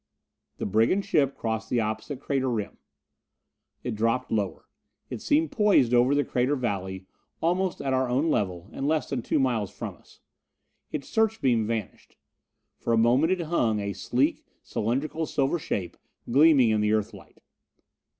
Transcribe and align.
The 0.57 0.65
brigand 0.65 1.05
ship 1.05 1.35
crossed 1.37 1.69
the 1.69 1.79
opposite 1.79 2.19
crater 2.19 2.49
rim. 2.49 2.79
It 3.83 3.93
dropped 3.93 4.31
lower. 4.31 4.67
It 5.11 5.21
seemed 5.21 5.51
poised 5.51 5.93
over 5.93 6.15
the 6.15 6.25
crater 6.25 6.55
valley, 6.55 7.05
almost 7.39 7.83
at 7.83 7.93
our 7.93 8.09
own 8.09 8.31
level 8.31 8.67
and 8.73 8.87
less 8.87 9.07
than 9.11 9.21
two 9.21 9.37
miles 9.37 9.69
from 9.69 9.93
us. 9.95 10.19
Its 10.91 11.07
search 11.07 11.39
beam 11.39 11.67
vanished. 11.67 12.17
For 12.79 12.93
a 12.93 12.97
moment 12.97 13.31
it 13.33 13.41
hung, 13.41 13.79
a 13.79 13.93
sleek, 13.93 14.43
cylindrical 14.63 15.27
silver 15.27 15.59
shape, 15.59 15.97
gleaming 16.31 16.71
in 16.71 16.81
the 16.81 16.93
Earthlight. 16.93 17.37